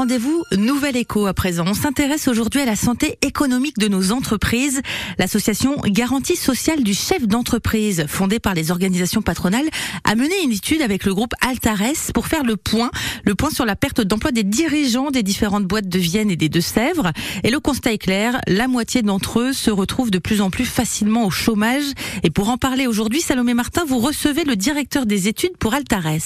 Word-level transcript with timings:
Rendez-vous 0.00 0.44
Nouvel 0.56 0.96
Écho 0.96 1.26
à 1.26 1.34
présent. 1.34 1.66
On 1.66 1.74
s'intéresse 1.74 2.26
aujourd'hui 2.26 2.62
à 2.62 2.64
la 2.64 2.74
santé 2.74 3.18
économique 3.20 3.76
de 3.76 3.86
nos 3.86 4.12
entreprises. 4.12 4.80
L'association 5.18 5.76
Garantie 5.84 6.36
sociale 6.36 6.82
du 6.82 6.94
chef 6.94 7.28
d'entreprise, 7.28 8.06
fondée 8.08 8.38
par 8.38 8.54
les 8.54 8.70
organisations 8.70 9.20
patronales, 9.20 9.68
a 10.04 10.14
mené 10.14 10.32
une 10.42 10.52
étude 10.52 10.80
avec 10.80 11.04
le 11.04 11.12
groupe 11.12 11.34
Altares 11.46 12.12
pour 12.14 12.28
faire 12.28 12.44
le 12.44 12.56
point, 12.56 12.90
le 13.26 13.34
point 13.34 13.50
sur 13.50 13.66
la 13.66 13.76
perte 13.76 14.00
d'emploi 14.00 14.32
des 14.32 14.42
dirigeants 14.42 15.10
des 15.10 15.22
différentes 15.22 15.66
boîtes 15.66 15.90
de 15.90 15.98
Vienne 15.98 16.30
et 16.30 16.36
des 16.36 16.48
Deux-Sèvres. 16.48 17.12
Et 17.44 17.50
le 17.50 17.60
constat 17.60 17.92
est 17.92 17.98
clair, 17.98 18.40
la 18.48 18.68
moitié 18.68 19.02
d'entre 19.02 19.40
eux 19.40 19.52
se 19.52 19.70
retrouvent 19.70 20.10
de 20.10 20.18
plus 20.18 20.40
en 20.40 20.48
plus 20.48 20.64
facilement 20.64 21.26
au 21.26 21.30
chômage. 21.30 21.84
Et 22.22 22.30
pour 22.30 22.48
en 22.48 22.56
parler 22.56 22.86
aujourd'hui, 22.86 23.20
Salomé 23.20 23.52
Martin, 23.52 23.84
vous 23.86 23.98
recevez 23.98 24.44
le 24.44 24.56
directeur 24.56 25.04
des 25.04 25.28
études 25.28 25.58
pour 25.58 25.74
Altares. 25.74 26.20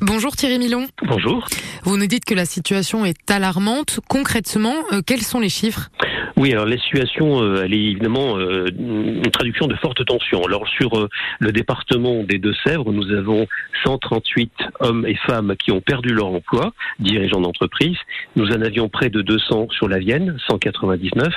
Bonjour 0.00 0.36
Thierry 0.36 0.58
Milon. 0.58 0.86
Bonjour. 1.02 1.46
Vous 1.84 1.96
nous 1.96 2.06
dites 2.06 2.24
que 2.24 2.34
la 2.34 2.44
situation 2.44 3.04
est 3.04 3.30
alarmante. 3.30 4.00
Concrètement, 4.08 4.74
euh, 4.92 5.02
quels 5.04 5.22
sont 5.22 5.40
les 5.40 5.48
chiffres? 5.48 5.90
Oui, 6.36 6.52
alors 6.52 6.66
la 6.66 6.78
situation, 6.78 7.42
euh, 7.42 7.62
elle 7.64 7.74
est 7.74 7.84
évidemment 7.84 8.36
euh, 8.36 8.66
une 8.76 9.30
traduction 9.30 9.68
de 9.68 9.76
forte 9.76 10.04
tension. 10.04 10.42
Alors 10.44 10.66
sur 10.66 10.98
euh, 10.98 11.08
le 11.38 11.52
département 11.52 12.24
des 12.24 12.38
Deux-Sèvres, 12.38 12.92
nous 12.92 13.12
avons 13.12 13.46
138 13.84 14.52
hommes 14.80 15.06
et 15.06 15.14
femmes 15.14 15.54
qui 15.56 15.70
ont 15.70 15.80
perdu 15.80 16.12
leur 16.12 16.26
emploi, 16.26 16.72
dirigeants 16.98 17.40
d'entreprise. 17.40 17.96
Nous 18.34 18.48
en 18.48 18.62
avions 18.62 18.88
près 18.88 19.10
de 19.10 19.22
200 19.22 19.68
sur 19.70 19.88
la 19.88 19.98
Vienne, 19.98 20.36
199, 20.48 21.32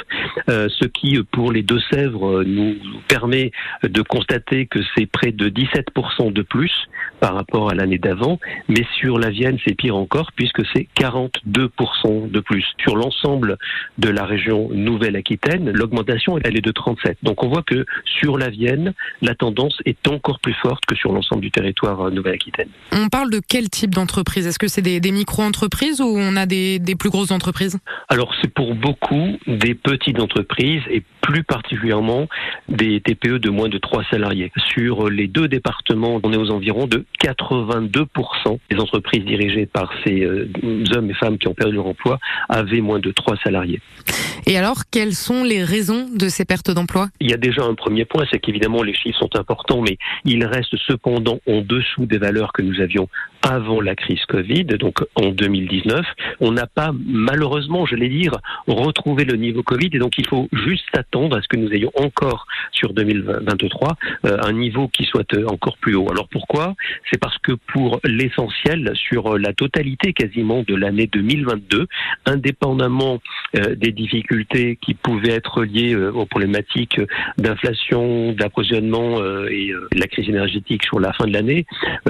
ce 0.47 0.85
qui 0.87 1.19
pour 1.31 1.51
les 1.51 1.61
Deux-Sèvres 1.61 2.43
nous 2.43 2.75
permet 3.07 3.51
de 3.83 4.01
constater 4.01 4.65
que 4.65 4.79
c'est 4.95 5.05
près 5.05 5.31
de 5.31 5.49
17% 5.49 6.33
de 6.33 6.41
plus 6.41 6.71
par 7.19 7.35
rapport 7.35 7.69
à 7.69 7.75
l'année 7.75 7.97
d'avant. 7.97 8.39
Mais 8.69 8.85
sur 8.97 9.19
la 9.19 9.29
Vienne, 9.29 9.57
c'est 9.65 9.75
pire 9.75 9.95
encore 9.95 10.31
puisque 10.33 10.65
c'est 10.73 10.87
42% 10.99 12.31
de 12.31 12.39
plus. 12.39 12.65
Sur 12.79 12.95
l'ensemble 12.95 13.57
de 13.97 14.09
la 14.09 14.25
région 14.25 14.69
Nouvelle-Aquitaine, 14.87 15.71
l'augmentation, 15.71 16.37
elle 16.43 16.57
est 16.57 16.61
de 16.61 16.71
37. 16.71 17.17
Donc 17.23 17.43
on 17.43 17.49
voit 17.49 17.63
que 17.63 17.85
sur 18.05 18.37
la 18.37 18.49
Vienne, 18.49 18.93
la 19.21 19.35
tendance 19.35 19.77
est 19.85 20.07
encore 20.07 20.39
plus 20.39 20.53
forte 20.53 20.85
que 20.85 20.95
sur 20.95 21.11
l'ensemble 21.11 21.41
du 21.41 21.51
territoire 21.51 22.07
euh, 22.07 22.11
Nouvelle-Aquitaine. 22.11 22.69
On 22.91 23.09
parle 23.09 23.29
de 23.29 23.41
quel 23.45 23.69
type 23.69 23.93
d'entreprise? 23.93 24.47
Est-ce 24.47 24.59
que 24.59 24.67
c'est 24.67 24.81
des, 24.81 25.11
micro-entreprises 25.11 26.01
ou 26.01 26.15
on 26.17 26.35
a 26.35 26.45
des, 26.45 26.79
des 26.79 26.95
plus 26.95 27.09
grosses 27.09 27.31
entreprises? 27.31 27.79
Alors 28.09 28.33
c'est 28.41 28.53
pour 28.53 28.75
beaucoup 28.75 29.37
des 29.47 29.75
petites 29.75 30.19
entreprises 30.19 30.81
et 30.89 31.03
plus 31.21 31.43
particulièrement 31.43 32.27
des 32.69 33.01
TPE 33.01 33.39
de 33.39 33.49
moins 33.49 33.67
de 33.67 33.77
3 33.77 34.03
salariés. 34.09 34.51
Sur 34.73 35.09
les 35.09 35.27
deux 35.27 35.47
départements, 35.47 36.19
on 36.23 36.31
est 36.31 36.37
aux 36.37 36.51
environs 36.51 36.87
de 36.87 37.05
82% 37.21 38.59
des 38.71 38.79
entreprises 38.79 39.25
dirigées 39.25 39.65
par 39.65 39.91
ces 40.05 40.23
euh, 40.23 40.49
hommes 40.95 41.09
et 41.09 41.13
femmes 41.13 41.37
qui 41.37 41.47
ont 41.47 41.53
perdu 41.53 41.75
leur 41.75 41.87
emploi 41.87 42.19
avaient 42.47 42.81
moins 42.81 42.99
de 42.99 43.11
3 43.11 43.35
salariés. 43.43 43.81
Et 44.49 44.57
alors, 44.57 44.83
quelles 44.89 45.13
sont 45.13 45.43
les 45.43 45.61
raisons 45.61 46.07
de 46.15 46.29
ces 46.29 46.45
pertes 46.45 46.71
d'emploi? 46.71 47.09
Il 47.19 47.29
y 47.29 47.33
a 47.33 47.37
déjà 47.37 47.63
un 47.63 47.75
premier 47.75 48.05
point, 48.05 48.23
c'est 48.31 48.39
qu'évidemment 48.39 48.81
les 48.81 48.93
chiffres 48.93 49.19
sont 49.19 49.35
importants, 49.37 49.81
mais 49.81 49.97
ils 50.23 50.45
restent 50.45 50.77
cependant 50.87 51.41
en 51.47 51.59
dessous 51.59 52.05
des 52.05 52.17
valeurs 52.17 52.53
que 52.53 52.61
nous 52.61 52.79
avions 52.79 53.09
avant 53.41 53.81
la 53.81 53.93
crise 53.95 54.23
Covid, 54.29 54.63
donc 54.63 54.99
en 55.15 55.31
2019. 55.31 56.05
On 56.39 56.53
n'a 56.53 56.65
pas, 56.65 56.91
malheureusement, 57.05 57.85
je 57.85 57.97
vais 57.97 58.07
dire, 58.07 58.37
retrouvé 58.67 59.25
le 59.25 59.35
niveau 59.35 59.63
Covid, 59.63 59.89
et 59.91 59.99
donc 59.99 60.17
il 60.17 60.25
faut 60.25 60.47
juste 60.53 60.85
attendre 60.93 61.35
à 61.37 61.41
ce 61.41 61.49
que 61.49 61.57
nous 61.57 61.71
ayons 61.73 61.91
encore 61.95 62.47
sur 62.71 62.93
2023 62.93 63.97
euh, 64.25 64.37
un 64.43 64.53
niveau 64.53 64.87
qui 64.87 65.03
soit 65.03 65.33
euh, 65.33 65.45
encore 65.47 65.77
plus 65.77 65.95
haut. 65.95 66.09
Alors 66.09 66.29
pourquoi? 66.29 66.73
C'est 67.11 67.19
parce 67.19 67.37
que 67.39 67.51
pour 67.73 67.99
l'essentiel, 68.05 68.93
sur 68.95 69.33
euh, 69.33 69.37
la 69.37 69.51
totalité 69.51 70.13
quasiment 70.13 70.63
de 70.65 70.75
l'année 70.75 71.07
2022, 71.07 71.87
indépendamment 72.25 73.19
des 73.53 73.91
difficultés 73.91 74.36
qui 74.45 74.93
pouvaient 74.93 75.33
être 75.33 75.63
liées 75.63 75.95
aux 75.95 76.25
problématiques 76.25 76.99
d'inflation, 77.37 78.33
d'approvisionnement 78.33 79.23
et 79.45 79.69
de 79.69 79.99
la 79.99 80.07
crise 80.07 80.29
énergétique 80.29 80.83
sur 80.83 80.99
la 80.99 81.13
fin 81.13 81.25
de 81.25 81.33
l'année, 81.33 81.65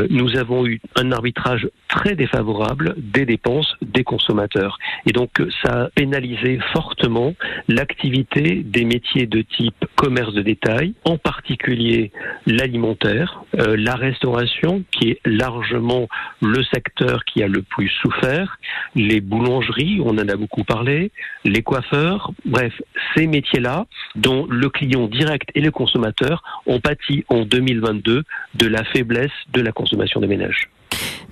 nous 0.09 0.38
avons 0.38 0.65
eu 0.65 0.79
un 0.95 1.11
arbitrage 1.11 1.67
très 1.88 2.15
défavorable 2.15 2.95
des 2.97 3.25
dépenses 3.25 3.75
des 3.81 4.03
consommateurs. 4.03 4.77
Et 5.05 5.11
donc 5.11 5.31
ça 5.63 5.83
a 5.83 5.89
pénalisé 5.89 6.59
fortement 6.73 7.33
l'activité 7.67 8.63
des 8.63 8.85
métiers 8.85 9.25
de 9.25 9.41
type 9.41 9.85
commerce 9.95 10.33
de 10.33 10.41
détail, 10.41 10.94
en 11.05 11.17
particulier 11.17 12.11
l'alimentaire, 12.45 13.44
euh, 13.57 13.75
la 13.78 13.95
restauration, 13.95 14.84
qui 14.91 15.09
est 15.12 15.19
largement 15.25 16.07
le 16.41 16.63
secteur 16.63 17.23
qui 17.25 17.44
a 17.44 17.47
le 17.47 17.62
plus 17.62 17.90
souffert, 18.01 18.59
les 18.95 19.22
boulangeries, 19.22 20.00
on 20.03 20.18
en 20.18 20.28
a 20.28 20.35
beaucoup 20.35 20.63
parlé, 20.63 21.12
les 21.44 21.63
coiffeurs, 21.63 22.31
bref, 22.45 22.73
ces 23.16 23.28
métiers-là, 23.28 23.85
dont 24.16 24.45
le 24.50 24.69
client 24.69 25.07
direct 25.07 25.50
et 25.56 25.62
le 25.62 25.72
consommateur 25.72 26.44
ont 26.66 26.79
pâti 26.79 27.25
en 27.29 27.44
2022 27.44 28.23
de 28.56 28.68
la 28.68 28.84
faiblesse 28.85 29.31
de 29.53 29.62
la 29.62 29.72
consommation 29.72 30.19
des 30.19 30.28
ménages. 30.28 30.69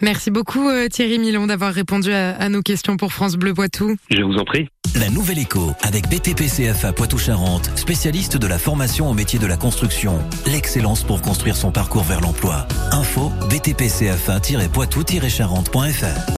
Merci 0.02 0.32
beaucoup 0.32 0.68
euh, 0.68 0.88
Thierry 0.88 1.20
Milon 1.20 1.46
d'avoir 1.48 1.74
répondu 1.74 2.14
à, 2.14 2.50
nos 2.50 2.62
questions 2.62 2.98
pour 2.98 3.14
France 3.14 3.36
Bleu 3.36 3.54
Poitou. 3.54 3.96
Je 4.10 4.22
vous 4.22 4.38
en 4.38 4.46
prie. 4.46 4.68
La 4.96 5.10
nouvelle 5.10 5.40
écho 5.40 5.72
avec 5.82 6.08
BTPCFA 6.10 6.94
Poitou-Charentes, 6.94 7.70
spécialiste 7.76 8.38
de 8.38 8.48
la 8.48 8.58
formation 8.58 9.10
au 9.10 9.14
métier 9.14 9.40
de 9.40 9.48
la 9.48 9.58
construction. 9.58 10.20
L'excellence 10.48 11.04
pour 11.04 11.22
construire 11.22 11.56
son 11.56 11.72
parcours 11.72 12.04
vers 12.04 12.22
l'emploi. 12.22 12.68
Info 12.92 13.32
btpcfa-poitou-charentes.fr 13.50 16.32